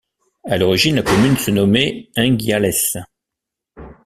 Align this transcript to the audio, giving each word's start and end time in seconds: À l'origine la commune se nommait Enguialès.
À 0.47 0.57
l'origine 0.57 0.95
la 0.95 1.03
commune 1.03 1.37
se 1.37 1.51
nommait 1.51 2.09
Enguialès. 2.17 2.97